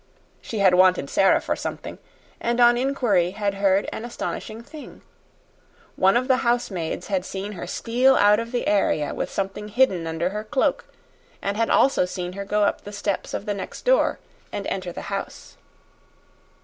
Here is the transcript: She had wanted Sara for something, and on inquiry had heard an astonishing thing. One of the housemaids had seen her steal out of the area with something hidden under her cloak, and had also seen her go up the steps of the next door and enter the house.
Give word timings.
She 0.41 0.57
had 0.57 0.73
wanted 0.73 1.11
Sara 1.11 1.39
for 1.39 1.55
something, 1.55 1.99
and 2.39 2.59
on 2.59 2.75
inquiry 2.75 3.33
had 3.37 3.53
heard 3.53 3.87
an 3.93 4.03
astonishing 4.03 4.63
thing. 4.63 5.03
One 5.95 6.17
of 6.17 6.27
the 6.27 6.37
housemaids 6.37 7.05
had 7.05 7.23
seen 7.23 7.51
her 7.51 7.67
steal 7.67 8.15
out 8.15 8.39
of 8.39 8.51
the 8.51 8.65
area 8.65 9.13
with 9.13 9.29
something 9.29 9.67
hidden 9.67 10.07
under 10.07 10.29
her 10.31 10.43
cloak, 10.43 10.85
and 11.39 11.55
had 11.55 11.69
also 11.69 12.05
seen 12.05 12.33
her 12.33 12.45
go 12.45 12.63
up 12.63 12.81
the 12.81 12.91
steps 12.91 13.35
of 13.35 13.45
the 13.45 13.53
next 13.53 13.85
door 13.85 14.17
and 14.51 14.65
enter 14.65 14.91
the 14.91 15.01
house. 15.13 15.55